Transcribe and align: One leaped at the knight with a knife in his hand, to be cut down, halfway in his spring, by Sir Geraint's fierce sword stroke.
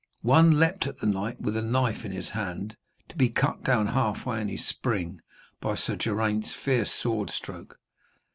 One 0.23 0.59
leaped 0.59 0.87
at 0.87 0.97
the 0.97 1.05
knight 1.05 1.39
with 1.39 1.55
a 1.55 1.61
knife 1.61 2.03
in 2.05 2.11
his 2.11 2.29
hand, 2.29 2.75
to 3.09 3.15
be 3.15 3.29
cut 3.29 3.63
down, 3.63 3.85
halfway 3.85 4.41
in 4.41 4.47
his 4.47 4.65
spring, 4.65 5.19
by 5.61 5.75
Sir 5.75 5.95
Geraint's 5.95 6.51
fierce 6.55 6.91
sword 6.91 7.29
stroke. 7.29 7.77